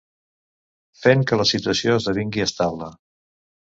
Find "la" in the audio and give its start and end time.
1.43-1.47